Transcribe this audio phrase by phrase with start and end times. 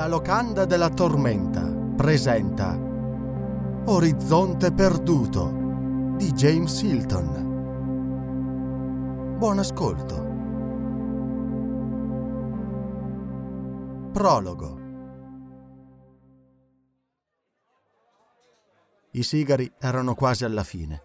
[0.00, 2.74] La locanda della tormenta presenta
[3.84, 7.48] Orizzonte perduto di James Hilton.
[9.36, 10.14] Buon ascolto.
[14.10, 14.80] Prologo.
[19.10, 21.02] I sigari erano quasi alla fine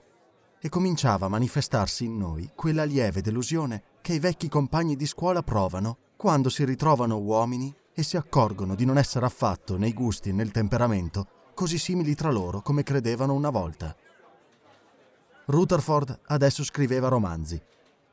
[0.58, 5.44] e cominciava a manifestarsi in noi quella lieve delusione che i vecchi compagni di scuola
[5.44, 10.34] provano quando si ritrovano uomini e si accorgono di non essere affatto nei gusti e
[10.34, 13.96] nel temperamento così simili tra loro come credevano una volta.
[15.46, 17.60] Rutherford adesso scriveva romanzi.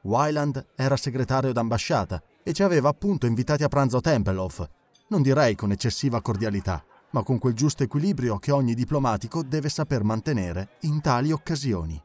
[0.03, 4.69] Wyland era segretario d'ambasciata e ci aveva appunto invitati a pranzo a Tempelhof,
[5.09, 10.03] non direi con eccessiva cordialità, ma con quel giusto equilibrio che ogni diplomatico deve saper
[10.05, 12.01] mantenere in tali occasioni.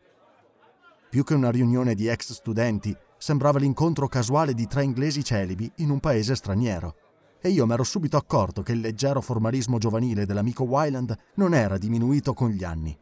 [1.09, 5.89] Più che una riunione di ex studenti, sembrava l'incontro casuale di tre inglesi celibi in
[5.89, 6.95] un paese straniero
[7.41, 12.33] e io m'ero subito accorto che il leggero formalismo giovanile dell'amico Wyland non era diminuito
[12.33, 12.97] con gli anni.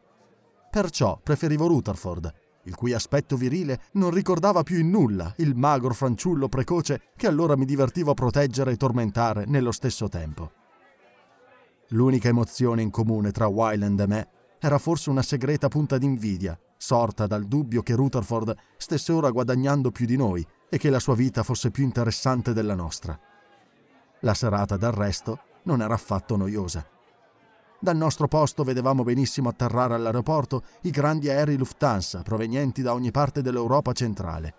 [0.70, 2.32] Perciò preferivo Rutherford,
[2.64, 7.56] il cui aspetto virile non ricordava più in nulla il magro fanciullo precoce che allora
[7.56, 10.52] mi divertivo a proteggere e tormentare nello stesso tempo.
[11.90, 17.26] L'unica emozione in comune tra Wyland e me era forse una segreta punta d'invidia, sorta
[17.26, 21.44] dal dubbio che Rutherford stesse ora guadagnando più di noi e che la sua vita
[21.44, 23.18] fosse più interessante della nostra.
[24.26, 26.84] La serata, del resto, non era affatto noiosa.
[27.78, 33.40] Dal nostro posto vedevamo benissimo atterrare all'aeroporto i grandi aerei Lufthansa provenienti da ogni parte
[33.40, 34.54] dell'Europa centrale.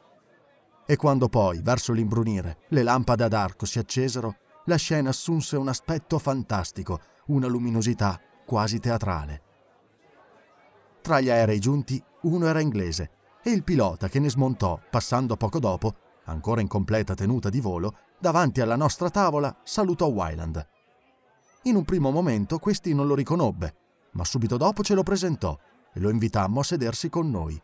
[0.85, 5.67] E quando poi, verso l'imbrunire, le lampade ad arco si accesero, la scena assunse un
[5.67, 9.41] aspetto fantastico, una luminosità quasi teatrale.
[11.01, 13.09] Tra gli aerei giunti, uno era inglese
[13.43, 17.97] e il pilota che ne smontò, passando poco dopo, ancora in completa tenuta di volo,
[18.19, 20.67] davanti alla nostra tavola, salutò Wyland.
[21.63, 23.75] In un primo momento questi non lo riconobbe,
[24.11, 25.57] ma subito dopo ce lo presentò
[25.93, 27.61] e lo invitammo a sedersi con noi.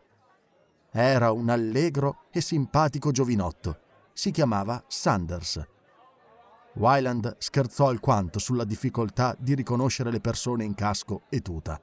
[0.90, 3.80] Era un allegro e simpatico giovinotto.
[4.12, 5.60] Si chiamava Sanders.
[6.74, 11.80] Wyland scherzò alquanto sulla difficoltà di riconoscere le persone in casco e tuta.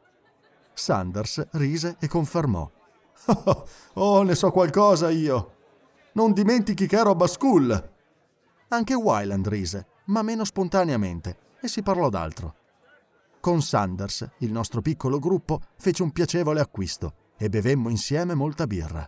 [0.74, 2.70] Sanders rise e confermò.
[3.24, 5.54] Oh, oh, ne so qualcosa io.
[6.14, 7.91] Non dimentichi che ero a Bascool.
[8.74, 12.56] Anche Wyland rise, ma meno spontaneamente, e si parlò d'altro.
[13.42, 19.06] Con Sanders, il nostro piccolo gruppo fece un piacevole acquisto e bevemmo insieme molta birra.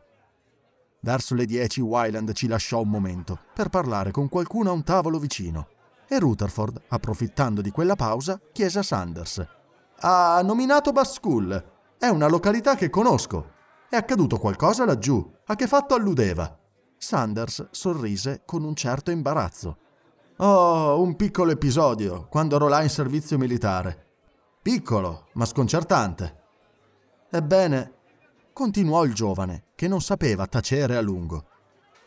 [1.00, 5.18] Verso le dieci Wyland ci lasciò un momento per parlare con qualcuno a un tavolo
[5.18, 5.68] vicino
[6.09, 9.47] e Rutherford, approfittando di quella pausa, chiese a Sanders:
[10.00, 11.72] Ha nominato Bascool.
[11.97, 13.51] È una località che conosco.
[13.90, 15.25] È accaduto qualcosa laggiù.
[15.45, 16.57] A che fatto alludeva?
[17.03, 19.77] Sanders sorrise con un certo imbarazzo.
[20.37, 24.07] Oh, un piccolo episodio, quando ero là in servizio militare.
[24.61, 26.41] Piccolo, ma sconcertante.
[27.29, 27.93] Ebbene,
[28.53, 31.45] continuò il giovane, che non sapeva tacere a lungo.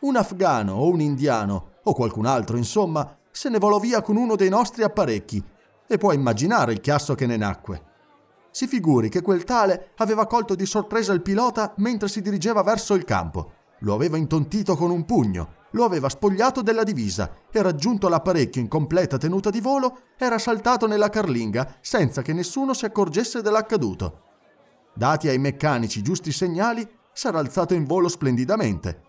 [0.01, 4.35] Un afgano o un indiano, o qualcun altro, insomma, se ne volò via con uno
[4.35, 5.45] dei nostri apparecchi,
[5.87, 7.85] e può immaginare il chiasso che ne nacque.
[8.51, 12.95] Si figuri che quel tale aveva colto di sorpresa il pilota mentre si dirigeva verso
[12.95, 18.09] il campo lo aveva intontito con un pugno, lo aveva spogliato della divisa e raggiunto
[18.09, 23.43] l'apparecchio in completa tenuta di volo, era saltato nella carlinga senza che nessuno si accorgesse
[23.43, 24.23] dell'accaduto.
[24.95, 29.03] Dati ai meccanici giusti segnali, s'era alzato in volo splendidamente.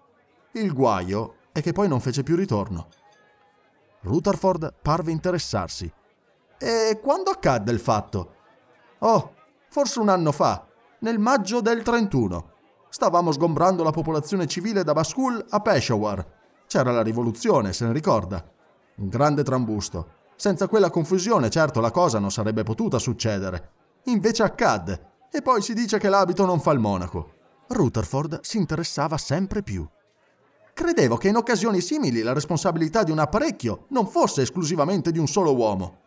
[0.54, 2.88] Il guaio è che poi non fece più ritorno.
[4.02, 5.92] Rutherford parve interessarsi.
[6.58, 8.36] E quando accadde il fatto?
[9.00, 9.34] Oh,
[9.70, 10.68] forse un anno fa,
[11.00, 12.56] nel maggio del 31.
[12.90, 16.26] Stavamo sgombrando la popolazione civile da Baskul a Peshawar.
[16.68, 18.44] C'era la rivoluzione, se ne ricorda.
[18.98, 20.16] Un grande trambusto.
[20.36, 23.72] Senza quella confusione, certo, la cosa non sarebbe potuta succedere.
[24.06, 25.12] Invece accadde.
[25.32, 27.34] E poi si dice che l'abito non fa il monaco.
[27.68, 29.88] Rutherford si interessava sempre più.
[30.78, 35.28] credevo che in occasioni simili la responsabilità di un apparecchio non fosse esclusivamente di un
[35.28, 36.02] solo uomo.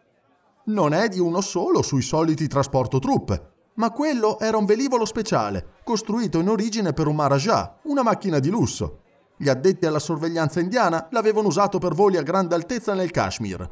[0.67, 5.75] Non è di uno solo sui soliti trasporto truppe, ma quello era un velivolo speciale,
[5.85, 9.03] costruito in origine per un Maharaja, una macchina di lusso.
[9.37, 13.71] Gli addetti alla sorveglianza indiana l'avevano usato per voli a grande altezza nel Kashmir.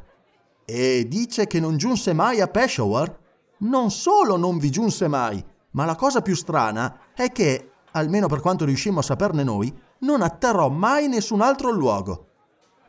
[0.65, 3.17] E dice che non giunse mai a Peshawar?
[3.59, 8.39] Non solo non vi giunse mai, ma la cosa più strana è che, almeno per
[8.39, 12.28] quanto riuscimmo a saperne noi, non atterrò mai nessun altro luogo.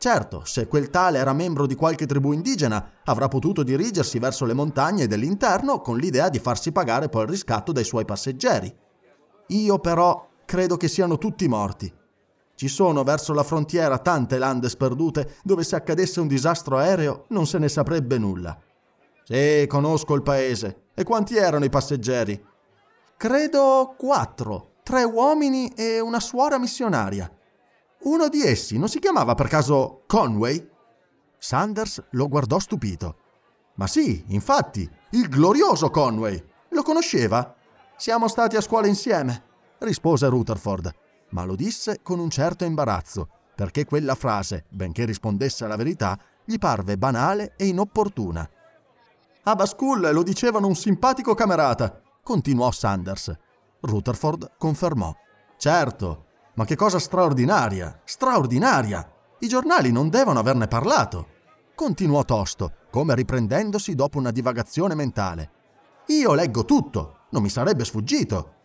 [0.03, 4.55] Certo, se quel tale era membro di qualche tribù indigena, avrà potuto dirigersi verso le
[4.55, 8.75] montagne dell'interno con l'idea di farsi pagare poi il riscatto dai suoi passeggeri.
[9.49, 11.93] Io però credo che siano tutti morti.
[12.55, 17.47] Ci sono verso la frontiera tante lande sperdute dove se accadesse un disastro aereo non
[17.47, 18.59] se ne saprebbe nulla.
[19.23, 20.85] Sì, conosco il paese.
[20.95, 22.43] E quanti erano i passeggeri?
[23.19, 27.31] Credo quattro, tre uomini e una suora missionaria.
[28.03, 30.69] Uno di essi non si chiamava per caso Conway?
[31.39, 33.17] Sanders lo guardò stupito.
[33.75, 36.43] Ma sì, infatti, il glorioso Conway.
[36.71, 37.55] Lo conosceva?
[37.97, 39.43] Siamo stati a scuola insieme,
[39.79, 40.95] rispose Rutherford,
[41.31, 46.57] ma lo disse con un certo imbarazzo, perché quella frase, benché rispondesse alla verità, gli
[46.59, 48.49] parve banale e inopportuna.
[49.43, 53.37] A Baskull lo dicevano un simpatico camerata, continuò Sanders.
[53.81, 55.15] Rutherford confermò.
[55.57, 56.27] Certo,
[56.61, 59.11] ma che cosa straordinaria, straordinaria!
[59.39, 61.29] I giornali non devono averne parlato.
[61.75, 65.51] Continuò tosto, come riprendendosi dopo una divagazione mentale.
[66.09, 68.57] Io leggo tutto, non mi sarebbe sfuggito.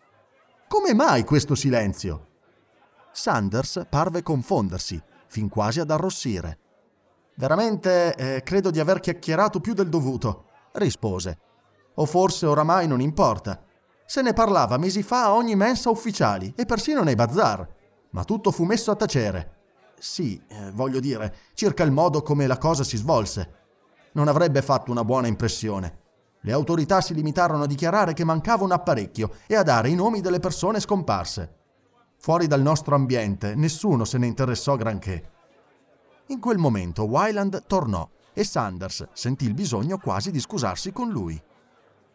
[0.68, 2.28] Come mai questo silenzio?
[3.14, 6.60] Sanders parve confondersi, fin quasi ad arrossire.
[7.36, 11.40] Veramente eh, credo di aver chiacchierato più del dovuto, rispose.
[11.94, 13.64] O forse oramai non importa.
[14.06, 17.84] Se ne parlava mesi fa a ogni mensa ufficiali e persino nei bazar
[18.16, 19.52] ma tutto fu messo a tacere.
[20.00, 23.64] Sì, eh, voglio dire, circa il modo come la cosa si svolse.
[24.14, 26.04] Non avrebbe fatto una buona impressione.
[26.40, 30.22] Le autorità si limitarono a dichiarare che mancava un apparecchio e a dare i nomi
[30.22, 31.56] delle persone scomparse.
[32.18, 35.32] Fuori dal nostro ambiente nessuno se ne interessò granché.
[36.28, 41.42] In quel momento Wyland tornò e Sanders sentì il bisogno quasi di scusarsi con lui.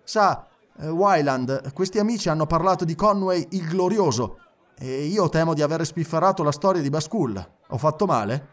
[0.02, 0.48] Sa,
[0.78, 4.38] eh, Wyland, questi amici hanno parlato di Conway il glorioso
[4.82, 7.50] e io temo di aver spifferato la storia di Baskull.
[7.68, 8.48] Ho fatto male?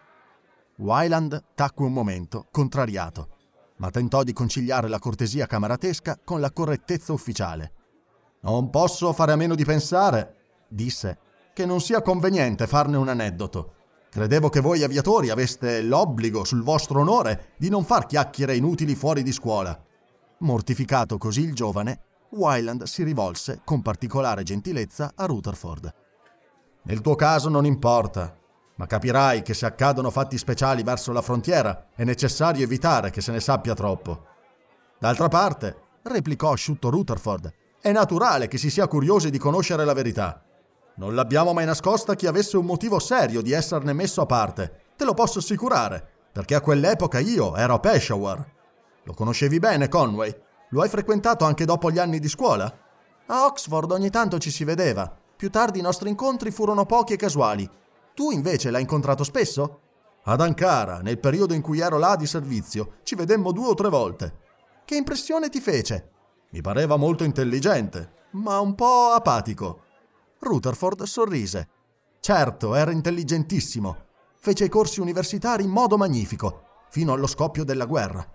[0.75, 3.29] Wyland tacque un momento, contrariato,
[3.77, 7.71] ma tentò di conciliare la cortesia camaratesca con la correttezza ufficiale.
[8.41, 10.35] Non posso fare a meno di pensare,
[10.67, 11.17] disse,
[11.53, 13.75] che non sia conveniente farne un aneddoto.
[14.09, 19.23] Credevo che voi aviatori aveste l'obbligo sul vostro onore di non far chiacchiere inutili fuori
[19.23, 19.81] di scuola.
[20.39, 22.01] Mortificato così il giovane,
[22.31, 26.05] Wyland si rivolse con particolare gentilezza a Rutherford.
[26.87, 28.33] Nel tuo caso non importa,
[28.75, 33.33] ma capirai che se accadono fatti speciali verso la frontiera è necessario evitare che se
[33.33, 34.23] ne sappia troppo.
[34.97, 40.41] D'altra parte, replicò asciutto Rutherford, è naturale che si sia curiosi di conoscere la verità.
[40.95, 45.03] Non l'abbiamo mai nascosta chi avesse un motivo serio di esserne messo a parte, te
[45.03, 48.49] lo posso assicurare, perché a quell'epoca io ero a Peshawar.
[49.03, 50.33] Lo conoscevi bene, Conway?
[50.69, 52.73] Lo hai frequentato anche dopo gli anni di scuola?
[53.25, 57.15] A Oxford ogni tanto ci si vedeva, più tardi i nostri incontri furono pochi e
[57.15, 57.69] casuali.
[58.15, 59.81] Tu invece l'hai incontrato spesso?
[60.23, 63.87] Ad Ankara, nel periodo in cui ero là di servizio, ci vedemmo due o tre
[63.87, 64.45] volte.
[64.83, 66.09] Che impressione ti fece?
[66.49, 69.83] Mi pareva molto intelligente, ma un po' apatico.
[70.39, 71.69] Rutherford sorrise.
[72.19, 74.05] Certo, era intelligentissimo.
[74.39, 78.27] Fece i corsi universitari in modo magnifico, fino allo scoppio della guerra.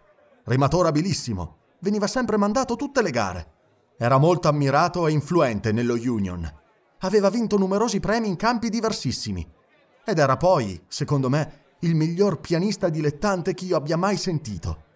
[0.44, 1.56] Rimatore abilissimo.
[1.80, 3.52] Veniva sempre mandato tutte le gare.
[3.98, 6.60] Era molto ammirato e influente nello Union
[7.04, 9.46] aveva vinto numerosi premi in campi diversissimi.
[10.04, 14.90] Ed era poi, secondo me, il miglior pianista dilettante che io abbia mai sentito.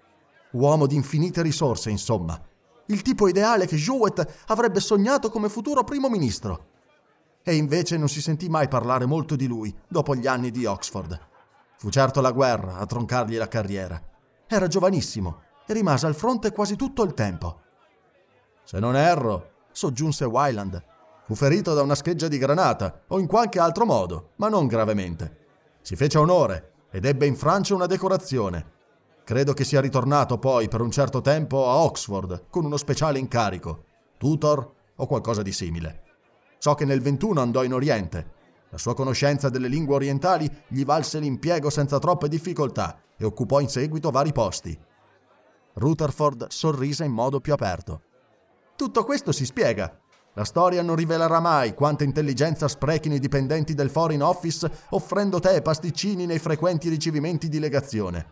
[0.53, 2.41] Uomo di infinite risorse, insomma.
[2.87, 6.75] Il tipo ideale che Jowett avrebbe sognato come futuro primo ministro.
[7.43, 11.19] E invece non si sentì mai parlare molto di lui dopo gli anni di Oxford.
[11.77, 14.01] Fu certo la guerra a troncargli la carriera.
[14.47, 17.61] Era giovanissimo e rimase al fronte quasi tutto il tempo.
[18.65, 20.83] Se non erro, soggiunse Wyland,
[21.27, 25.47] Fu ferito da una scheggia di granata o in qualche altro modo, ma non gravemente.
[25.83, 28.75] Si fece onore ed ebbe in Francia una decorazione.
[29.25, 33.87] Credo che sia ritornato poi per un certo tempo a Oxford con uno speciale incarico,
[34.19, 36.03] tutor o qualcosa di simile.
[36.59, 38.35] So che nel 21 andò in Oriente.
[38.71, 43.69] La sua conoscenza delle lingue orientali gli valse l'impiego senza troppe difficoltà e occupò in
[43.69, 44.79] seguito vari posti.
[45.73, 48.03] Rutherford sorrise in modo più aperto.
[48.77, 50.03] Tutto questo si spiega,
[50.37, 55.57] La storia non rivelerà mai quanta intelligenza sprechino i dipendenti del Foreign Office offrendo tè
[55.57, 58.27] e pasticcini nei frequenti ricevimenti di legazione.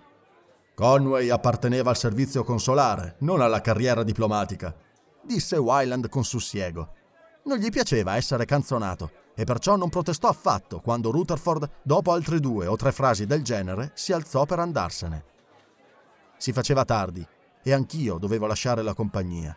[0.75, 4.77] Conway apparteneva al servizio consolare, non alla carriera diplomatica,
[5.23, 6.93] disse Wyland con sussiego.
[7.45, 12.67] Non gli piaceva essere canzonato e perciò non protestò affatto quando Rutherford, dopo altre due
[12.67, 15.25] o tre frasi del genere, si alzò per andarsene.
[16.37, 17.27] Si faceva tardi
[17.63, 19.57] e anch'io dovevo lasciare la compagnia.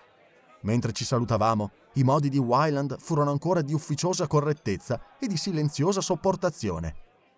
[0.62, 6.00] Mentre ci salutavamo, i modi di Wyland furono ancora di ufficiosa correttezza e di silenziosa
[6.00, 6.94] sopportazione.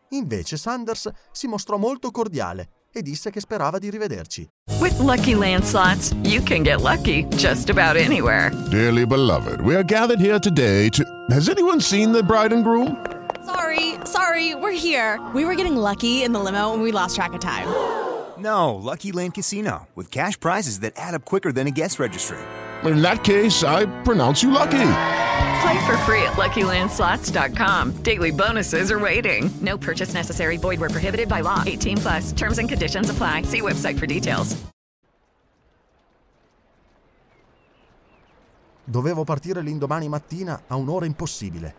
[0.09, 4.49] Invece Sanders si mostrò molto cordiale e disse che sperava di rivederci.
[4.81, 8.51] With lucky landslots, you can get lucky just about anywhere.
[8.69, 11.03] Dearly beloved, we are gathered here today to.
[11.29, 12.97] Has anyone seen the bride and groom?
[13.45, 15.19] Sorry, sorry, we're here.
[15.33, 17.67] We were getting lucky in the limo and we lost track of time.
[18.37, 22.37] No, Lucky Land Casino, with cash prizes that add up quicker than a guest registry.
[22.85, 24.91] In that case, I pronounce you lucky.
[25.61, 28.01] Play for free at LuckyLandSlots.com.
[28.03, 29.49] Daily bonuses are waiting.
[29.61, 30.57] No purchase necessary.
[30.57, 31.63] Void where prohibited by law.
[31.65, 32.31] 18 plus.
[32.31, 33.43] Terms and conditions apply.
[33.43, 34.55] See website for details.
[38.89, 41.75] Dovevo partire l'indomani mattina a un'ora impossibile.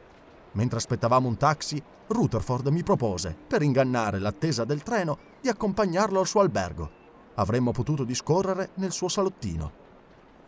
[0.53, 6.27] Mentre aspettavamo un taxi, Rutherford mi propose, per ingannare l'attesa del treno, di accompagnarlo al
[6.29, 6.89] suo albergo.
[7.35, 9.73] Avremmo potuto discorrere nel suo salottino.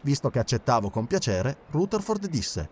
[0.03, 2.69] Visto che accettavo con piacere, Rutherford disse: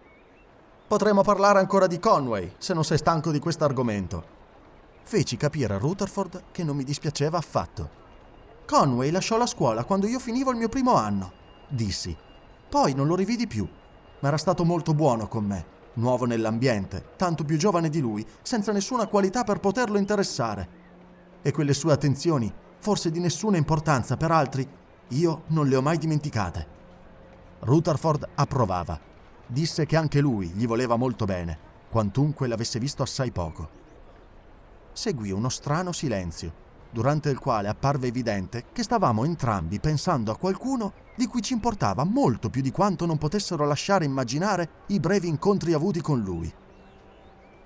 [0.87, 4.39] Potremmo parlare ancora di Conway, se non sei stanco di questo argomento.
[5.05, 7.99] Feci capire a Rutherford che non mi dispiaceva affatto.
[8.67, 11.33] Conway lasciò la scuola quando io finivo il mio primo anno,
[11.69, 12.17] dissi.
[12.69, 13.69] Poi non lo rividi più,
[14.19, 18.73] ma era stato molto buono con me, nuovo nell'ambiente, tanto più giovane di lui, senza
[18.73, 20.69] nessuna qualità per poterlo interessare.
[21.43, 24.69] E quelle sue attenzioni, forse di nessuna importanza per altri,
[25.09, 26.79] io non le ho mai dimenticate.
[27.61, 28.99] Rutherford approvava.
[29.47, 31.59] Disse che anche lui gli voleva molto bene,
[31.91, 33.69] quantunque l'avesse visto assai poco.
[34.93, 36.53] Seguì uno strano silenzio,
[36.91, 42.05] durante il quale apparve evidente che stavamo entrambi pensando a qualcuno di cui ci importava
[42.05, 46.53] molto più di quanto non potessero lasciare immaginare i brevi incontri avuti con lui.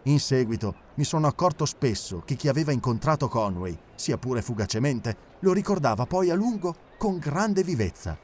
[0.07, 5.53] In seguito mi sono accorto spesso che chi aveva incontrato Conway, sia pure fugacemente, lo
[5.53, 8.19] ricordava poi a lungo con grande vivezza.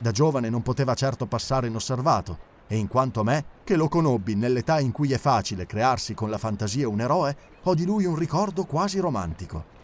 [0.00, 4.36] Da giovane non poteva certo passare inosservato, e in quanto a me, che lo conobbi
[4.36, 8.14] nell'età in cui è facile crearsi con la fantasia un eroe, ho di lui un
[8.14, 9.76] ricordo quasi romantico.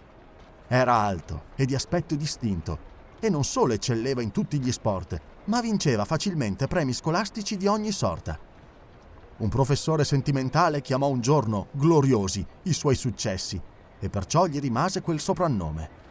[0.68, 5.60] Era alto e di aspetto distinto, e non solo eccelleva in tutti gli sport, ma
[5.60, 8.38] vinceva facilmente premi scolastici di ogni sorta.
[9.38, 13.60] Un professore sentimentale chiamò un giorno gloriosi i suoi successi,
[13.98, 16.02] e perciò gli rimase quel soprannome.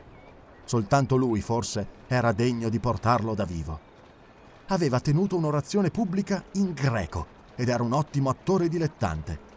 [0.65, 3.91] Soltanto lui, forse, era degno di portarlo da vivo
[4.67, 9.51] aveva tenuto un'orazione pubblica in greco ed era un ottimo attore dilettante.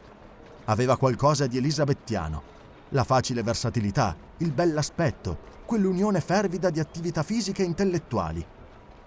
[0.65, 2.55] Aveva qualcosa di elisabettiano,
[2.91, 8.45] la facile versatilità, il bell'aspetto, quell'unione fervida di attività fisiche e intellettuali.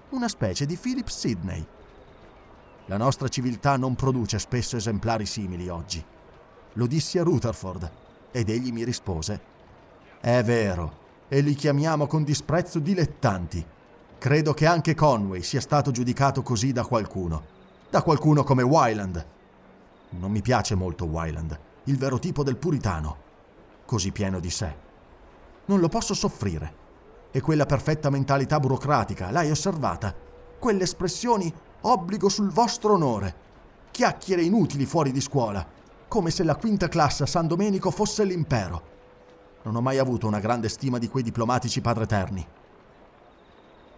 [0.09, 1.65] Una specie di Philip Sidney.
[2.85, 6.03] La nostra civiltà non produce spesso esemplari simili oggi.
[6.73, 7.91] Lo dissi a Rutherford
[8.31, 9.41] ed egli mi rispose:
[10.19, 13.63] È vero, e li chiamiamo con disprezzo dilettanti.
[14.19, 17.41] Credo che anche Conway sia stato giudicato così da qualcuno.
[17.89, 19.25] Da qualcuno come Wyland.
[20.09, 23.15] Non mi piace molto Wyland, il vero tipo del puritano.
[23.85, 24.75] Così pieno di sé.
[25.67, 26.73] Non lo posso soffrire.
[27.31, 30.13] E quella perfetta mentalità burocratica, l'hai osservata?
[30.59, 33.33] Quelle espressioni obbligo sul vostro onore.
[33.89, 35.65] Chiacchiere inutili fuori di scuola.
[36.09, 38.81] Come se la quinta classe a San Domenico fosse l'impero.
[39.63, 42.45] Non ho mai avuto una grande stima di quei diplomatici padreterni.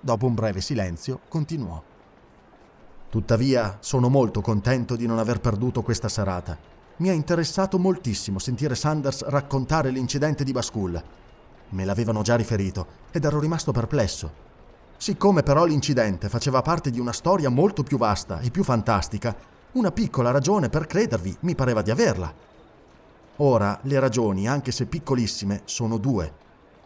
[0.03, 1.79] Dopo un breve silenzio, continuò.
[3.08, 6.58] Tuttavia, sono molto contento di non aver perduto questa serata.
[6.98, 11.03] Mi ha interessato moltissimo sentire Sanders raccontare l'incidente di Baskull.
[11.70, 14.50] Me l'avevano già riferito ed ero rimasto perplesso.
[14.98, 19.36] Siccome però l'incidente faceva parte di una storia molto più vasta e più fantastica,
[19.74, 22.34] una piccola ragione per credervi mi pareva di averla.
[23.38, 26.34] Ora, le ragioni, anche se piccolissime, sono due.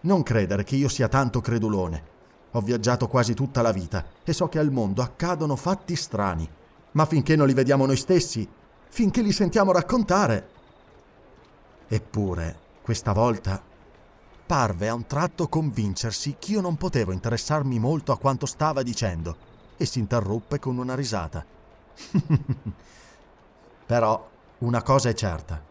[0.02, 2.14] Non credere che io sia tanto credulone
[2.56, 6.50] ho viaggiato quasi tutta la vita e so che al mondo accadono fatti strani,
[6.92, 8.48] ma finché non li vediamo noi stessi,
[8.88, 10.50] finché li sentiamo raccontare.
[11.88, 13.62] Eppure, questa volta,
[14.46, 19.36] parve a un tratto convincersi che io non potevo interessarmi molto a quanto stava dicendo
[19.76, 21.46] e si interruppe con una risata.
[23.86, 25.62] Però una cosa è certa,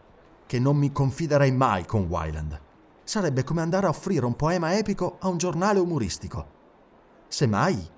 [0.45, 2.61] che non mi confiderei mai con Wyland.
[3.03, 6.53] Sarebbe come andare a offrire un poema epico a un giornale umoristico.
[7.27, 7.89] Semmai,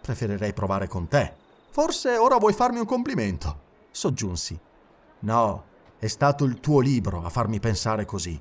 [0.00, 1.42] preferirei provare con te,
[1.74, 3.58] Forse ora vuoi farmi un complimento,
[3.90, 4.56] soggiunsi.
[5.18, 5.64] No,
[5.98, 8.40] è stato il tuo libro a farmi pensare così.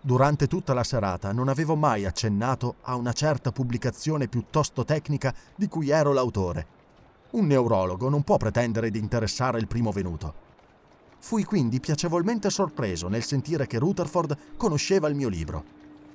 [0.00, 5.68] Durante tutta la serata non avevo mai accennato a una certa pubblicazione piuttosto tecnica di
[5.68, 6.66] cui ero l'autore.
[7.32, 10.34] Un neurologo non può pretendere di interessare il primo venuto.
[11.18, 15.64] Fui quindi piacevolmente sorpreso nel sentire che Rutherford conosceva il mio libro.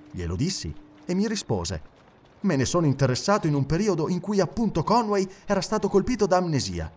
[0.10, 0.74] Glielo dissi
[1.06, 2.01] e mi rispose.
[2.42, 6.38] Me ne sono interessato in un periodo in cui appunto Conway era stato colpito da
[6.38, 6.92] amnesia.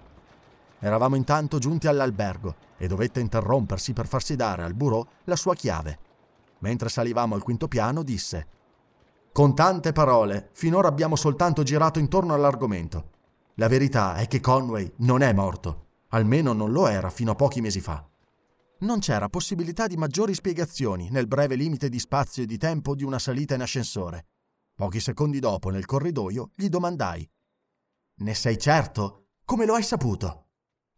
[0.79, 5.99] Eravamo intanto giunti all'albergo e dovette interrompersi per farsi dare al bureau la sua chiave.
[6.61, 8.47] Mentre salivamo al quinto piano, disse:
[9.33, 13.11] Con tante parole, finora abbiamo soltanto girato intorno all'argomento.
[13.55, 15.83] La verità è che Conway non è morto.
[16.09, 18.07] Almeno non lo era fino a pochi mesi fa.
[18.79, 23.05] Non c'era possibilità di maggiori spiegazioni nel breve limite di spazio e di tempo di
[23.05, 24.27] una salita in ascensore.
[24.77, 27.29] Pochi secondi dopo, nel corridoio, gli domandai:
[28.17, 29.27] Ne sei certo?
[29.45, 30.49] Come lo hai saputo?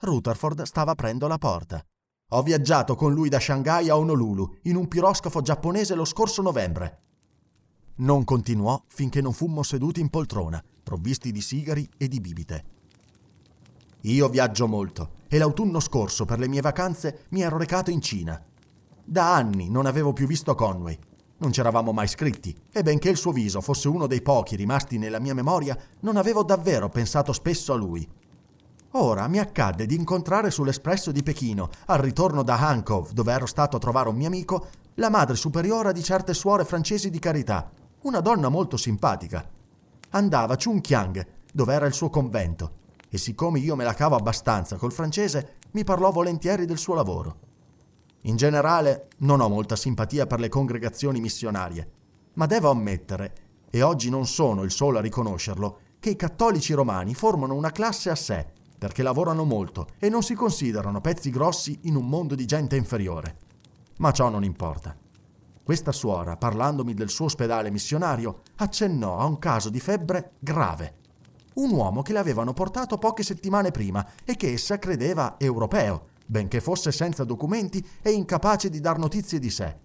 [0.00, 1.84] Rutherford stava aprendo la porta.
[2.30, 7.02] Ho viaggiato con lui da Shanghai a Honolulu in un piroscafo giapponese lo scorso novembre.
[7.96, 12.64] Non continuò finché non fummo seduti in poltrona, provvisti di sigari e di bibite.
[14.02, 18.42] Io viaggio molto e l'autunno scorso per le mie vacanze mi ero recato in Cina.
[19.04, 20.98] Da anni non avevo più visto Conway.
[21.38, 24.96] Non ci eravamo mai scritti e benché il suo viso fosse uno dei pochi rimasti
[24.96, 28.08] nella mia memoria, non avevo davvero pensato spesso a lui.
[28.92, 33.76] Ora mi accadde di incontrare sull'espresso di Pechino, al ritorno da Hankov, dove ero stato
[33.76, 37.70] a trovare un mio amico, la madre superiora di certe suore francesi di carità,
[38.02, 39.46] una donna molto simpatica.
[40.10, 42.72] Andava a Chunkyang, dove era il suo convento,
[43.10, 47.45] e siccome io me la cavo abbastanza col francese, mi parlò volentieri del suo lavoro.
[48.26, 51.90] In generale non ho molta simpatia per le congregazioni missionarie,
[52.34, 53.34] ma devo ammettere,
[53.70, 58.10] e oggi non sono il solo a riconoscerlo, che i cattolici romani formano una classe
[58.10, 58.44] a sé,
[58.76, 63.36] perché lavorano molto e non si considerano pezzi grossi in un mondo di gente inferiore.
[63.98, 64.96] Ma ciò non importa.
[65.62, 71.04] Questa suora, parlandomi del suo ospedale missionario, accennò a un caso di febbre grave
[71.56, 76.60] un uomo che le avevano portato poche settimane prima e che essa credeva europeo, benché
[76.60, 79.76] fosse senza documenti e incapace di dar notizie di sé.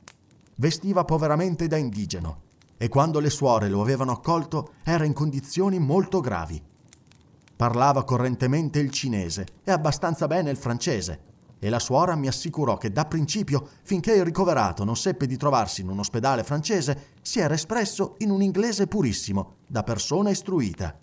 [0.55, 6.19] Vestiva poveramente da indigeno e quando le suore lo avevano accolto era in condizioni molto
[6.19, 6.61] gravi.
[7.55, 11.29] Parlava correntemente il cinese e abbastanza bene il francese
[11.63, 15.81] e la suora mi assicurò che da principio, finché il ricoverato non seppe di trovarsi
[15.81, 20.97] in un ospedale francese, si era espresso in un inglese purissimo, da persona istruita.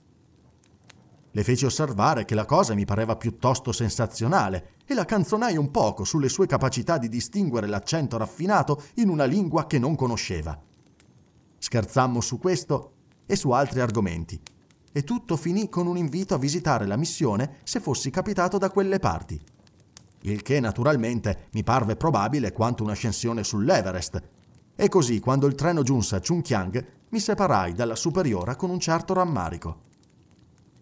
[1.31, 6.05] Le feci osservare che la cosa mi pareva piuttosto sensazionale e la canzonai un poco
[6.05, 10.59] sulle sue capacità di distinguere l'accento raffinato in una lingua che non conosceva.
[11.59, 12.92] Scherzammo su questo
[13.27, 14.40] e su altri argomenti
[14.90, 18.98] e tutto finì con un invito a visitare la missione se fossi capitato da quelle
[18.98, 19.38] parti.
[20.22, 24.22] Il che naturalmente mi parve probabile quanto un'ascensione sull'Everest.
[24.74, 29.12] E così, quando il treno giunse a Chunkyang, mi separai dalla superiora con un certo
[29.12, 29.81] rammarico.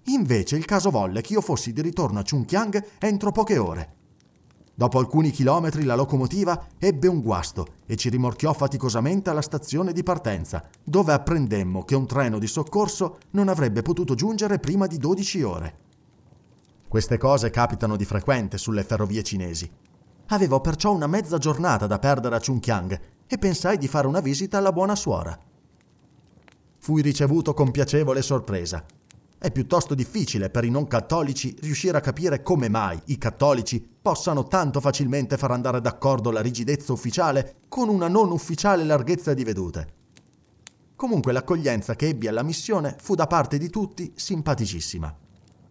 [0.05, 3.96] Invece il caso volle che io fossi di ritorno a Chunkyang entro poche ore.
[4.79, 10.03] Dopo alcuni chilometri la locomotiva ebbe un guasto e ci rimorchiò faticosamente alla stazione di
[10.03, 15.43] partenza, dove apprendemmo che un treno di soccorso non avrebbe potuto giungere prima di 12
[15.43, 15.77] ore.
[16.89, 19.71] Queste cose capitano di frequente sulle ferrovie cinesi.
[20.27, 24.59] Avevo perciò una mezza giornata da perdere a Chunkyang e pensai di fare una visita
[24.59, 25.39] alla buona suora.
[26.81, 28.85] Fui ricevuto con piacevole sorpresa
[29.39, 34.45] è piuttosto difficile per i non cattolici riuscire a capire come mai i cattolici possano
[34.45, 39.95] tanto facilmente far andare d'accordo la rigidezza ufficiale con una non ufficiale larghezza di vedute.
[40.97, 45.15] Comunque l'accoglienza che ebbi alla missione fu da parte di tutti simpaticissima.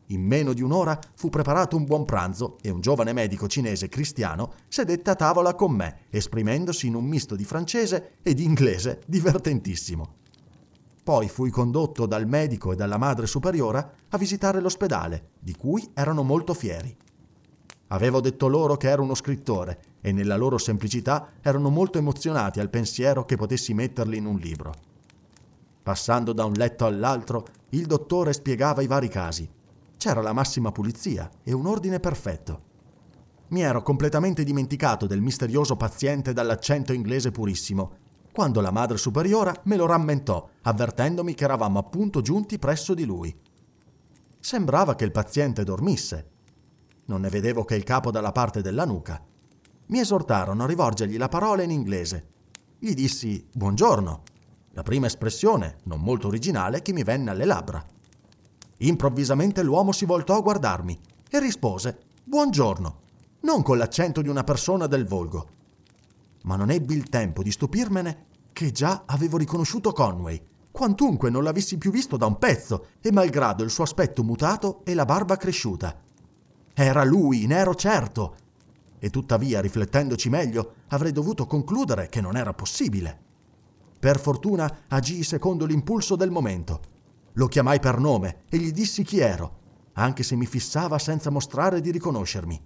[0.09, 4.53] In meno di un'ora fu preparato un buon pranzo e un giovane medico cinese cristiano
[4.67, 10.24] sedette a tavola con me, esprimendosi in un misto di francese e di inglese divertentissimo.
[11.05, 16.23] Poi fui condotto dal medico e dalla madre superiora a visitare l'ospedale, di cui erano
[16.23, 16.97] molto fieri.
[17.89, 22.71] Avevo detto loro che ero uno scrittore e nella loro semplicità erano molto emozionati al
[22.71, 24.73] pensiero che potessi metterli in un libro.
[25.83, 29.47] Passando da un letto all'altro, il dottore spiegava i vari casi.
[29.97, 32.61] C'era la massima pulizia e un ordine perfetto.
[33.49, 38.04] Mi ero completamente dimenticato del misterioso paziente dall'accento inglese purissimo
[38.35, 43.33] quando la madre superiora me lo rammentò, avvertendomi che eravamo appunto giunti presso di lui.
[44.41, 46.31] Sembrava che il paziente dormisse.
[47.05, 49.23] Non ne vedevo che il capo dalla parte della nuca.
[49.87, 52.27] Mi esortarono a rivolgergli la parola in inglese.
[52.77, 54.23] Gli dissi buongiorno,
[54.71, 57.81] la prima espressione, non molto originale, che mi venne alle labbra.
[58.79, 62.99] Improvvisamente l'uomo si voltò a guardarmi e rispose Buongiorno,
[63.43, 65.54] non con l'accento di una persona del volgo.
[66.45, 71.77] Ma non ebbi il tempo di stupirmene che già avevo riconosciuto Conway, quantunque non l'avessi
[71.77, 76.01] più visto da un pezzo e malgrado il suo aspetto mutato e la barba cresciuta.
[76.73, 78.35] Era lui, nero certo,
[78.99, 83.19] e tuttavia, riflettendoci meglio, avrei dovuto concludere che non era possibile.
[83.99, 86.81] Per fortuna agii secondo l'impulso del momento.
[87.33, 89.59] Lo chiamai per nome e gli dissi chi ero,
[89.93, 92.61] anche se mi fissava senza mostrare di riconoscermi.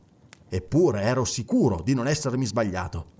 [0.50, 3.18] Eppure ero sicuro di non essermi sbagliato.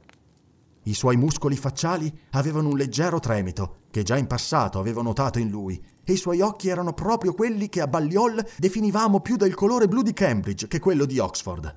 [0.84, 5.50] I suoi muscoli facciali avevano un leggero tremito, che già in passato avevo notato in
[5.50, 9.88] lui, e i suoi occhi erano proprio quelli che a Balliol definivamo più del colore
[9.88, 11.76] blu di Cambridge che quello di Oxford.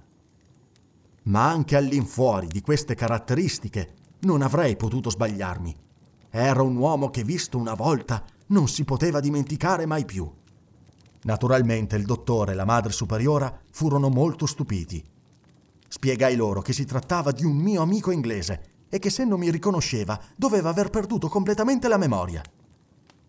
[1.24, 5.76] Ma anche all'infuori di queste caratteristiche non avrei potuto sbagliarmi.
[6.30, 10.30] Era un uomo che visto una volta non si poteva dimenticare mai più.
[11.24, 15.04] Naturalmente il dottore e la madre superiora furono molto stupiti.
[15.88, 19.50] Spiegai loro che si trattava di un mio amico inglese e che se non mi
[19.50, 22.42] riconosceva doveva aver perduto completamente la memoria.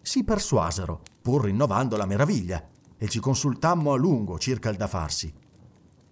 [0.01, 2.61] Si persuasero, pur rinnovando la meraviglia,
[2.97, 5.33] e ci consultammo a lungo circa il da farsi.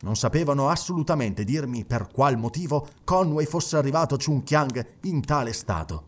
[0.04, 6.06] Non sapevano assolutamente dirmi per qual motivo Conway fosse arrivato a Chungkyang in tale stato.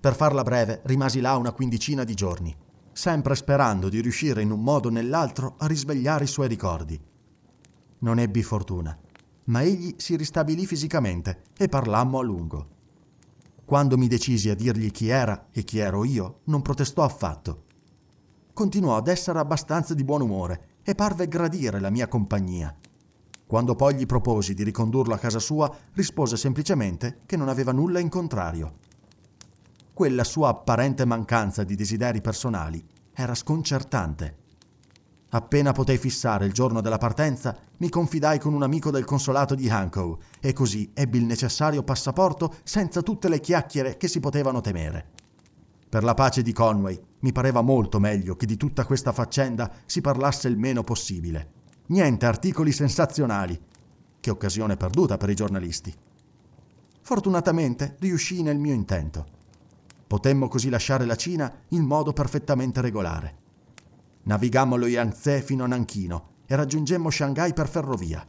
[0.00, 2.56] Per farla breve, rimasi là una quindicina di giorni,
[2.92, 6.98] sempre sperando di riuscire in un modo o nell'altro a risvegliare i suoi ricordi.
[7.98, 8.96] Non ebbi fortuna,
[9.46, 12.68] ma egli si ristabilì fisicamente e parlammo a lungo.
[13.64, 17.64] Quando mi decisi a dirgli chi era e chi ero io, non protestò affatto.
[18.52, 22.74] Continuò ad essere abbastanza di buon umore e parve gradire la mia compagnia.
[23.44, 27.98] Quando poi gli proposi di ricondurlo a casa sua, rispose semplicemente che non aveva nulla
[27.98, 28.78] in contrario.
[29.92, 34.36] Quella sua apparente mancanza di desideri personali era sconcertante.
[35.30, 39.68] Appena potei fissare il giorno della partenza, mi confidai con un amico del consolato di
[39.68, 45.08] Hankow e così ebbi il necessario passaporto senza tutte le chiacchiere che si potevano temere.
[45.88, 50.00] Per la pace di Conway mi pareva molto meglio che di tutta questa faccenda si
[50.00, 51.50] parlasse il meno possibile.
[51.86, 53.58] Niente articoli sensazionali.
[54.20, 55.94] Che occasione perduta per i giornalisti.
[57.00, 59.26] Fortunatamente riuscii nel mio intento.
[60.06, 63.44] Potemmo così lasciare la Cina in modo perfettamente regolare.
[64.26, 68.26] Navigammo lo Yangtze fino a Nanchino e raggiungemmo Shanghai per ferrovia.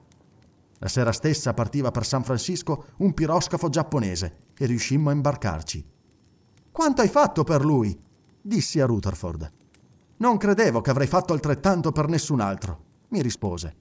[0.77, 5.83] La sera stessa partiva per San Francisco un piroscafo giapponese e riuscimmo a imbarcarci.
[6.71, 7.99] Quanto hai fatto per lui?
[8.39, 9.51] dissi a Rutherford.
[10.17, 13.75] Non credevo che avrei fatto altrettanto per nessun altro, mi rispose.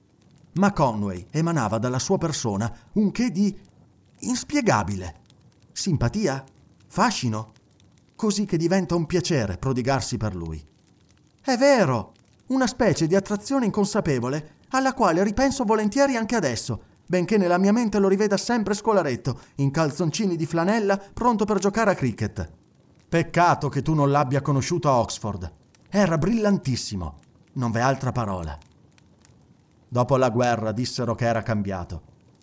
[0.53, 3.55] Ma Conway emanava dalla sua persona un che di
[4.21, 5.21] inspiegabile.
[5.71, 6.43] Simpatia?
[6.87, 7.53] Fascino?
[8.15, 10.65] Così che diventa un piacere prodigarsi per lui.
[11.47, 12.11] È vero,
[12.47, 17.99] una specie di attrazione inconsapevole alla quale ripenso volentieri anche adesso, benché nella mia mente
[17.99, 22.51] lo riveda sempre scolaretto, in calzoncini di flanella, pronto per giocare a cricket.
[23.07, 25.49] Peccato che tu non l'abbia conosciuto a Oxford.
[25.87, 27.15] Era brillantissimo,
[27.53, 28.57] non v'è altra parola.
[29.87, 32.01] Dopo la guerra dissero che era cambiato.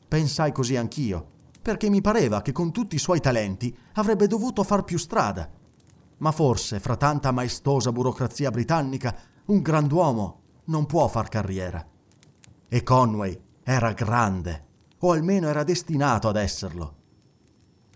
[0.09, 1.27] Pensai così anch'io,
[1.61, 5.47] perché mi pareva che con tutti i suoi talenti avrebbe dovuto far più strada
[6.25, 9.15] ma forse fra tanta maestosa burocrazia britannica
[9.47, 11.87] un grand'uomo non può far carriera.
[12.67, 14.65] E Conway era grande,
[15.01, 16.95] o almeno era destinato ad esserlo.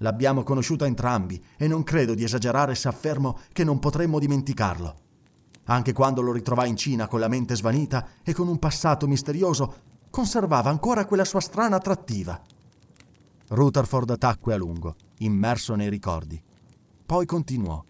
[0.01, 4.97] L'abbiamo conosciuto entrambi e non credo di esagerare se affermo che non potremmo dimenticarlo.
[5.65, 9.75] Anche quando lo ritrovai in Cina con la mente svanita e con un passato misterioso,
[10.11, 12.39] conservava ancora quella sua strana attrattiva.
[13.49, 16.41] Rutherford tacque a lungo, immerso nei ricordi.
[17.07, 17.83] Poi continuò.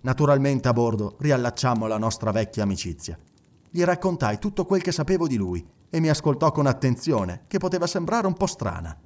[0.00, 3.18] Naturalmente a bordo riallacciammo la nostra vecchia amicizia.
[3.70, 7.86] Gli raccontai tutto quel che sapevo di lui e mi ascoltò con attenzione, che poteva
[7.86, 8.96] sembrare un po' strana.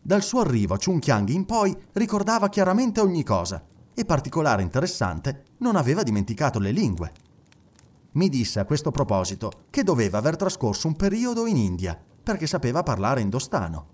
[0.00, 5.76] Dal suo arrivo a Chungkyang in poi ricordava chiaramente ogni cosa e particolare interessante non
[5.76, 7.12] aveva dimenticato le lingue.
[8.12, 12.82] Mi disse a questo proposito che doveva aver trascorso un periodo in India perché sapeva
[12.82, 13.86] parlare indostano.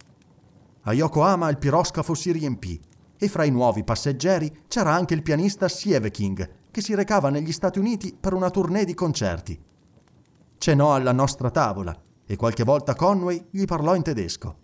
[0.83, 2.81] A Yokohama il piroscafo si riempì
[3.19, 7.79] e fra i nuovi passeggeri c'era anche il pianista Sieveking, che si recava negli Stati
[7.79, 9.61] Uniti per una tournée di concerti.
[10.59, 14.57] Cenò alla nostra tavola e qualche volta Conway gli parlò in tedesco.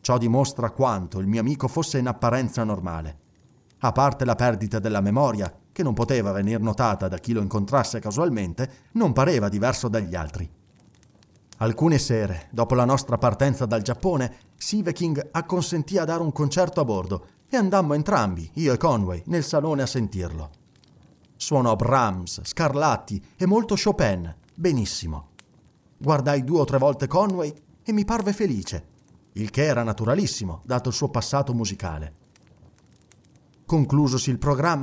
[0.00, 3.18] Ciò dimostra quanto il mio amico fosse in apparenza normale.
[3.80, 8.00] A parte la perdita della memoria, che non poteva venir notata da chi lo incontrasse
[8.00, 10.48] casualmente, non pareva diverso dagli altri.
[11.62, 16.84] Alcune sere, dopo la nostra partenza dal Giappone, Siveking acconsentì a dare un concerto a
[16.86, 20.50] bordo e andammo entrambi, io e Conway, nel salone a sentirlo.
[21.36, 24.34] Suonò Brahms, Scarlatti e molto Chopin.
[24.54, 25.28] Benissimo.
[25.98, 28.86] Guardai due o tre volte Conway e mi parve felice,
[29.32, 32.14] il che era naturalissimo, dato il suo passato musicale.
[33.66, 34.82] Conclusosi il programma,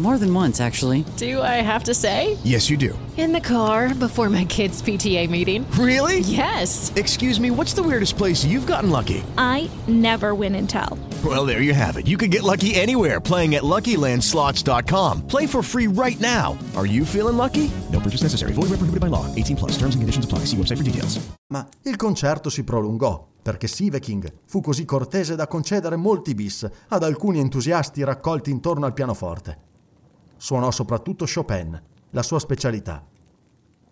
[0.00, 1.04] More than once, actually.
[1.18, 2.38] Do I have to say?
[2.42, 2.98] Yes, you do.
[3.18, 5.70] In the car before my kids' PTA meeting.
[5.72, 6.20] Really?
[6.20, 6.90] Yes.
[6.96, 9.22] Excuse me, what's the weirdest place you've gotten lucky?
[9.36, 10.98] I never win and tell.
[11.22, 12.06] Well, there you have it.
[12.06, 15.26] You can get lucky anywhere playing at LuckyLandSlots.com.
[15.26, 16.56] Play for free right now.
[16.74, 17.70] Are you feeling lucky?
[17.92, 18.52] No purchase necessary.
[18.54, 19.26] Void where prohibited by law.
[19.34, 19.72] 18 plus.
[19.72, 20.46] Terms and conditions apply.
[20.46, 21.20] See website for details.
[21.48, 27.02] ma il concerto si prolungò perché Siveking fu così cortese da concedere molti bis ad
[27.02, 29.68] alcuni entusiasti raccolti intorno al pianoforte.
[30.40, 31.78] Suonò soprattutto Chopin,
[32.12, 33.06] la sua specialità.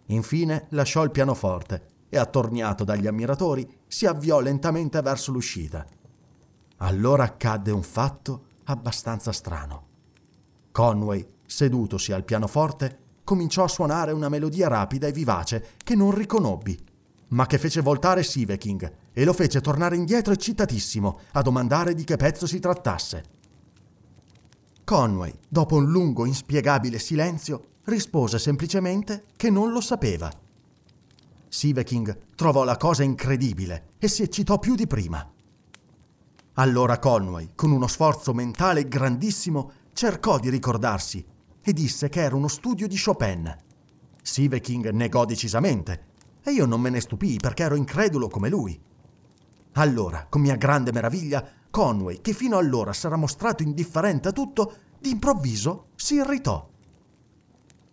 [0.07, 5.87] Infine lasciò il pianoforte e, attorniato dagli ammiratori, si avviò lentamente verso l'uscita.
[6.79, 9.85] Allora accadde un fatto abbastanza strano.
[10.73, 16.83] Conway, sedutosi al pianoforte, cominciò a suonare una melodia rapida e vivace che non riconobbi,
[17.29, 22.17] ma che fece voltare Siveking e lo fece tornare indietro eccitatissimo a domandare di che
[22.17, 23.37] pezzo si trattasse.
[24.89, 30.33] Conway, dopo un lungo, inspiegabile silenzio, rispose semplicemente che non lo sapeva.
[31.47, 35.31] Siveking trovò la cosa incredibile e si eccitò più di prima.
[36.55, 41.23] Allora Conway, con uno sforzo mentale grandissimo, cercò di ricordarsi
[41.61, 43.55] e disse che era uno studio di Chopin.
[44.23, 46.07] Siveking negò decisamente
[46.43, 48.81] e io non me ne stupii perché ero incredulo come lui.
[49.73, 51.47] Allora, con mia grande meraviglia,
[51.79, 56.69] Conway, che fino allora s'era mostrato indifferente a tutto, d'improvviso si irritò.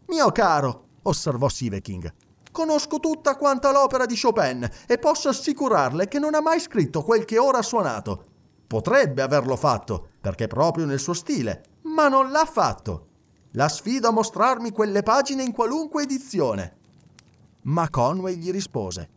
[0.08, 2.12] Mio caro, osservò Siveking,
[2.52, 7.26] conosco tutta quanta l'opera di Chopin e posso assicurarle che non ha mai scritto quel
[7.26, 8.26] che ora ha suonato.
[8.66, 13.06] Potrebbe averlo fatto, perché è proprio nel suo stile, ma non l'ha fatto.
[13.52, 16.78] La sfido a mostrarmi quelle pagine in qualunque edizione.
[17.66, 19.10] Ma Conway gli rispose: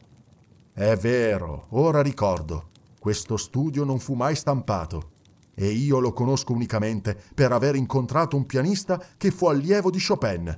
[0.74, 2.76] È vero, ora ricordo.
[2.98, 5.16] Questo studio non fu mai stampato
[5.54, 10.56] e io lo conosco unicamente per aver incontrato un pianista che fu allievo di Chopin.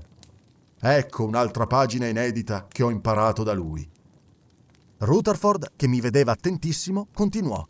[0.79, 3.89] Ecco un'altra pagina inedita che ho imparato da lui.
[4.99, 7.67] Rutherford, che mi vedeva attentissimo, continuò.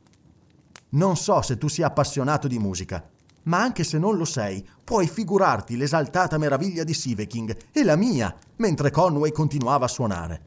[0.91, 3.09] Non so se tu sia appassionato di musica,
[3.45, 8.37] ma anche se non lo sei, puoi figurarti l'esaltata meraviglia di Siveking e la mia,
[8.57, 10.43] mentre Conway continuava a suonare.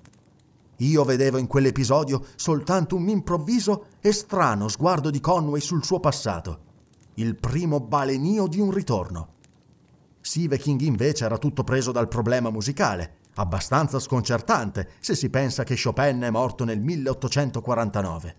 [0.83, 6.71] Io vedevo in quell'episodio soltanto un improvviso e strano sguardo di Conway sul suo passato,
[7.15, 9.29] il primo balenio di un ritorno.
[10.19, 16.19] Siveking invece era tutto preso dal problema musicale, abbastanza sconcertante se si pensa che Chopin
[16.21, 18.35] è morto nel 1849.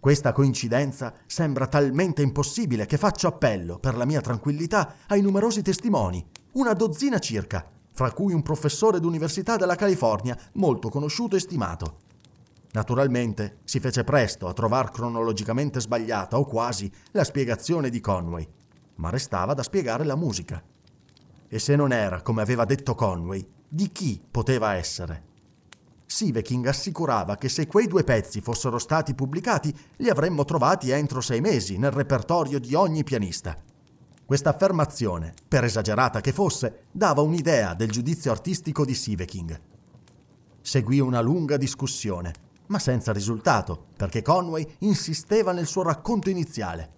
[0.00, 6.24] Questa coincidenza sembra talmente impossibile che faccio appello, per la mia tranquillità, ai numerosi testimoni,
[6.52, 11.96] una dozzina circa, fra cui un professore d'università della California molto conosciuto e stimato.
[12.70, 18.46] Naturalmente si fece presto a trovar cronologicamente sbagliata o quasi la spiegazione di Conway,
[18.98, 20.62] ma restava da spiegare la musica.
[21.48, 25.24] E se non era, come aveva detto Conway, di chi poteva essere?
[26.06, 31.40] Siveking assicurava che se quei due pezzi fossero stati pubblicati li avremmo trovati entro sei
[31.40, 33.60] mesi nel repertorio di ogni pianista.
[34.28, 39.58] Questa affermazione, per esagerata che fosse, dava un'idea del giudizio artistico di Siveking.
[40.60, 42.34] Seguì una lunga discussione,
[42.66, 46.90] ma senza risultato, perché Conway insisteva nel suo racconto iniziale.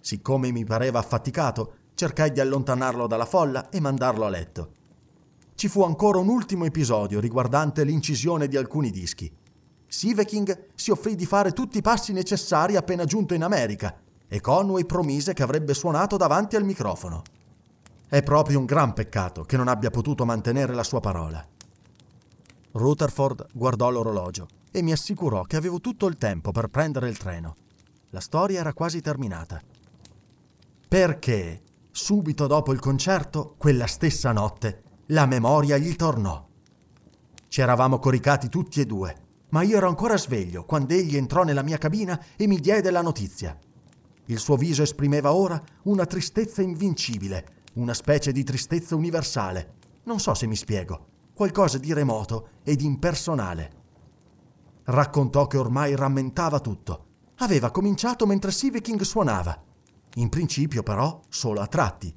[0.00, 4.72] Siccome mi pareva affaticato, cercai di allontanarlo dalla folla e mandarlo a letto.
[5.54, 9.34] Ci fu ancora un ultimo episodio riguardante l'incisione di alcuni dischi.
[9.86, 14.02] Siveking si offrì di fare tutti i passi necessari appena giunto in America
[14.34, 17.22] e Conway promise che avrebbe suonato davanti al microfono.
[18.08, 21.46] È proprio un gran peccato che non abbia potuto mantenere la sua parola.
[22.72, 27.54] Rutherford guardò l'orologio e mi assicurò che avevo tutto il tempo per prendere il treno.
[28.10, 29.62] La storia era quasi terminata.
[30.88, 36.44] Perché, subito dopo il concerto, quella stessa notte, la memoria gli tornò.
[37.46, 39.16] Ci eravamo coricati tutti e due,
[39.50, 43.00] ma io ero ancora sveglio quando egli entrò nella mia cabina e mi diede la
[43.00, 43.56] notizia.
[44.26, 49.74] Il suo viso esprimeva ora una tristezza invincibile, una specie di tristezza universale.
[50.04, 53.82] Non so se mi spiego, qualcosa di remoto e di impersonale.
[54.84, 57.06] Raccontò che ormai rammentava tutto.
[57.38, 59.62] Aveva cominciato mentre Siveking suonava.
[60.14, 62.14] In principio, però, solo a tratti.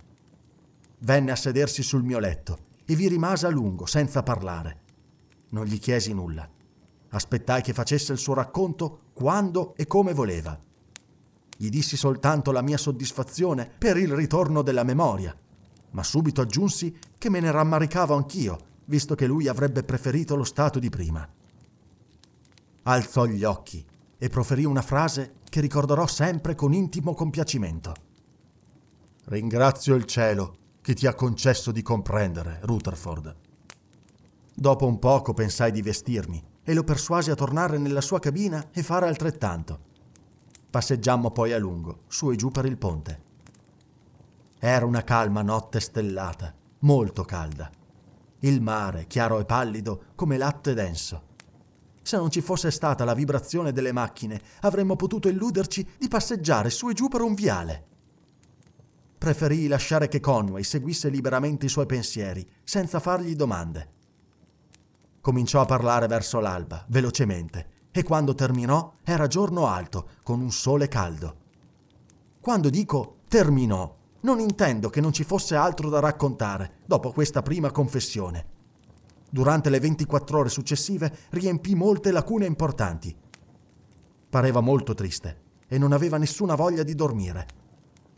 [0.99, 4.81] Venne a sedersi sul mio letto e vi rimase a lungo senza parlare.
[5.49, 6.47] Non gli chiesi nulla.
[7.09, 10.57] Aspettai che facesse il suo racconto quando e come voleva.
[11.57, 15.35] Gli dissi soltanto la mia soddisfazione per il ritorno della memoria,
[15.91, 20.77] ma subito aggiunsi che me ne rammaricavo anch'io, visto che lui avrebbe preferito lo stato
[20.77, 21.27] di prima.
[22.83, 23.83] Alzò gli occhi
[24.17, 27.93] e proferì una frase che ricorderò sempre con intimo compiacimento.
[29.25, 33.35] Ringrazio il cielo che ti ha concesso di comprendere, Rutherford.
[34.53, 38.83] Dopo un poco pensai di vestirmi e lo persuasi a tornare nella sua cabina e
[38.83, 39.86] fare altrettanto.
[40.69, 43.21] Passeggiammo poi a lungo, su e giù per il ponte.
[44.59, 47.69] Era una calma notte stellata, molto calda.
[48.39, 51.23] Il mare, chiaro e pallido, come latte denso.
[52.01, 56.89] Se non ci fosse stata la vibrazione delle macchine, avremmo potuto illuderci di passeggiare su
[56.89, 57.85] e giù per un viale.
[59.17, 63.95] Preferii lasciare che Conway seguisse liberamente i suoi pensieri, senza fargli domande.
[65.21, 70.87] Cominciò a parlare verso l'alba, velocemente, e quando terminò era giorno alto, con un sole
[70.87, 71.35] caldo.
[72.39, 77.71] Quando dico terminò, non intendo che non ci fosse altro da raccontare dopo questa prima
[77.71, 78.55] confessione.
[79.29, 83.15] Durante le 24 ore successive riempì molte lacune importanti.
[84.29, 87.45] Pareva molto triste e non aveva nessuna voglia di dormire.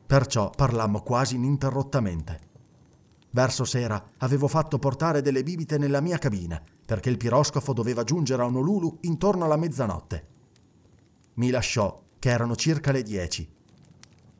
[0.06, 2.48] Perciò parlammo quasi ininterrottamente.
[3.32, 8.42] Verso sera avevo fatto portare delle bibite nella mia cabina, perché il piroscafo doveva giungere
[8.42, 10.26] a Honolulu intorno alla mezzanotte.
[11.36, 13.48] Mi lasciò, che erano circa le dieci,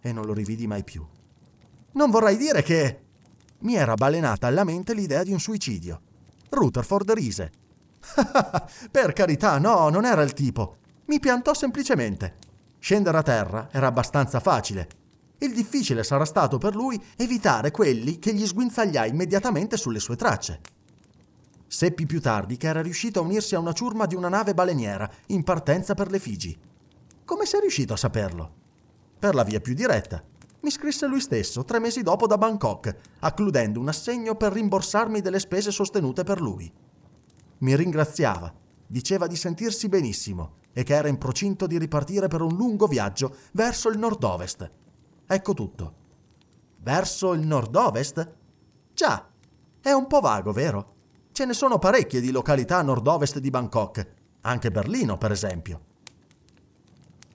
[0.02, 1.06] e non lo rividi mai più.
[1.92, 3.02] Non vorrei dire che...
[3.60, 6.02] Mi era balenata alla mente l'idea di un suicidio.
[6.50, 7.52] Rutherford rise.
[8.90, 10.78] per carità, no, non era il tipo.
[11.06, 12.36] Mi piantò semplicemente.
[12.80, 14.88] Scendere a terra era abbastanza facile.
[15.38, 20.79] Il difficile sarà stato per lui evitare quelli che gli sguinzagliai immediatamente sulle sue tracce.
[21.72, 25.08] Seppi più tardi che era riuscito a unirsi a una ciurma di una nave baleniera
[25.28, 26.60] in partenza per le Figi.
[27.24, 28.54] Come sei riuscito a saperlo?
[29.20, 30.24] Per la via più diretta.
[30.62, 35.38] Mi scrisse lui stesso tre mesi dopo da Bangkok, accludendo un assegno per rimborsarmi delle
[35.38, 36.74] spese sostenute per lui.
[37.60, 38.52] Mi ringraziava,
[38.88, 43.36] diceva di sentirsi benissimo e che era in procinto di ripartire per un lungo viaggio
[43.52, 44.72] verso il nord-ovest.
[45.28, 45.94] Ecco tutto.
[46.80, 48.36] Verso il nord-ovest?
[48.92, 49.30] Già,
[49.80, 50.98] è un po' vago, vero?
[51.40, 54.06] Ce ne sono parecchie di località a nord-ovest di Bangkok,
[54.42, 55.82] anche Berlino, per esempio.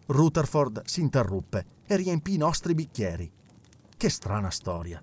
[0.09, 3.33] Rutherford si interruppe e riempì i nostri bicchieri.
[3.97, 5.03] Che strana storia.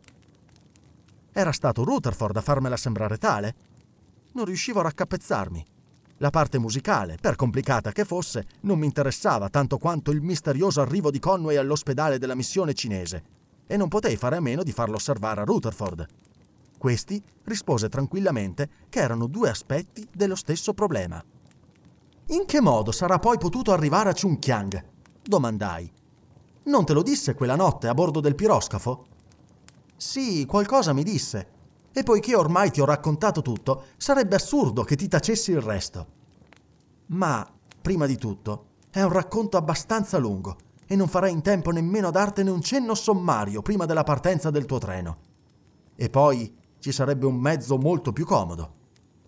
[1.31, 3.55] Era stato Rutherford a farmela sembrare tale?
[4.33, 5.65] Non riuscivo a raccapezzarmi.
[6.17, 11.09] La parte musicale, per complicata che fosse, non mi interessava tanto quanto il misterioso arrivo
[11.09, 13.23] di Conway all'ospedale della missione cinese,
[13.65, 16.07] e non potei fare a meno di farlo osservare a Rutherford.
[16.81, 21.23] Questi rispose tranquillamente che erano due aspetti dello stesso problema.
[22.29, 24.83] In che modo sarà poi potuto arrivare a Chungkyang?
[25.21, 25.91] domandai.
[26.63, 29.05] Non te lo disse quella notte a bordo del piroscafo?
[29.95, 31.49] Sì, qualcosa mi disse.
[31.91, 36.07] E poiché ormai ti ho raccontato tutto, sarebbe assurdo che ti tacessi il resto.
[37.09, 37.47] Ma,
[37.79, 40.55] prima di tutto, è un racconto abbastanza lungo
[40.87, 44.65] e non farei in tempo nemmeno a dartene un cenno sommario prima della partenza del
[44.65, 45.29] tuo treno.
[45.95, 48.73] E poi ci sarebbe un mezzo molto più comodo.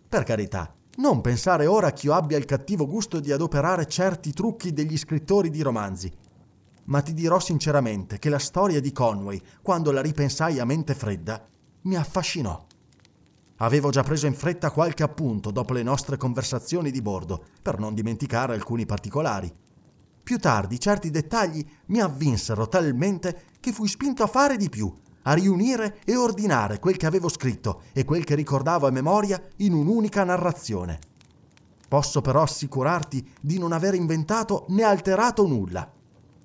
[0.09, 4.73] Per carità, non pensare ora che io abbia il cattivo gusto di adoperare certi trucchi
[4.73, 6.11] degli scrittori di romanzi.
[6.85, 11.43] Ma ti dirò sinceramente che la storia di Conway, quando la ripensai a mente fredda,
[11.81, 12.65] mi affascinò.
[13.57, 17.93] Avevo già preso in fretta qualche appunto dopo le nostre conversazioni di bordo, per non
[17.93, 19.51] dimenticare alcuni particolari.
[20.23, 25.33] Più tardi certi dettagli mi avvinsero talmente che fui spinto a fare di più a
[25.33, 30.23] riunire e ordinare quel che avevo scritto e quel che ricordavo a memoria in un'unica
[30.23, 30.99] narrazione.
[31.87, 35.91] Posso però assicurarti di non aver inventato né alterato nulla.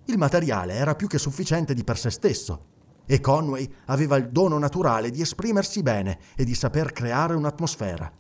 [0.05, 2.65] Il materiale era più che sufficiente di per sé stesso
[3.07, 8.13] e Conway aveva il dono naturale di esprimersi bene e di saper creare un'atmosfera.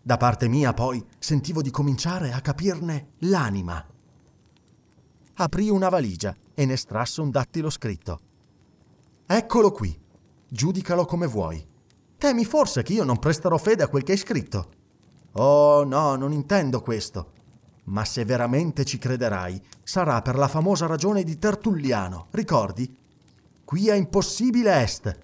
[0.00, 3.84] Da parte mia poi sentivo di cominciare a capirne l'anima.
[5.34, 8.20] Aprì una valigia e ne estrasse un dattilo scritto.
[9.28, 9.92] Eccolo qui.
[10.48, 11.64] Giudicalo come vuoi.
[12.16, 14.70] Temi forse che io non presterò fede a quel che hai scritto?
[15.32, 17.32] Oh no, non intendo questo.
[17.86, 22.96] Ma se veramente ci crederai, sarà per la famosa ragione di Tertulliano, ricordi?
[23.64, 25.18] Qui è impossibile est.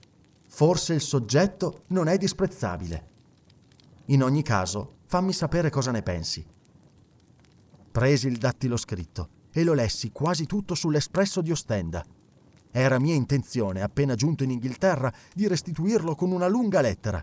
[0.48, 3.08] Forse il soggetto non è disprezzabile.
[4.06, 6.44] In ogni caso, fammi sapere cosa ne pensi.
[7.92, 12.04] Presi il dattilo scritto e lo lessi quasi tutto sull'espresso di Ostenda
[12.72, 17.22] era mia intenzione, appena giunto in Inghilterra, di restituirlo con una lunga lettera.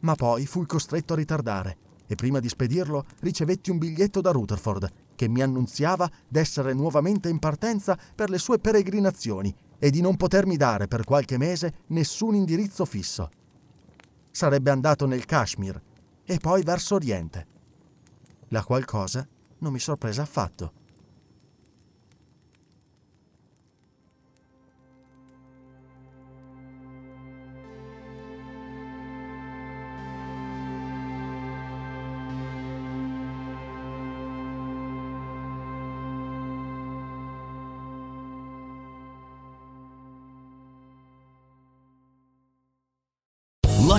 [0.00, 1.76] Ma poi fui costretto a ritardare
[2.06, 7.38] e prima di spedirlo ricevetti un biglietto da Rutherford che mi annunziava d'essere nuovamente in
[7.38, 12.84] partenza per le sue peregrinazioni e di non potermi dare per qualche mese nessun indirizzo
[12.84, 13.30] fisso.
[14.30, 15.80] Sarebbe andato nel Kashmir
[16.24, 17.46] e poi verso Oriente.
[18.48, 19.26] La qual cosa
[19.58, 20.72] non mi sorprese affatto.